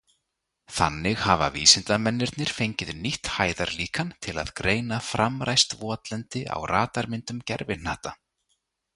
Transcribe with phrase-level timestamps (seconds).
[0.75, 8.15] Þannig hafa vísindamennirnir fengið nýtt hæðarlíkan til að greina framræst votlendi á radarmyndum gervihnatta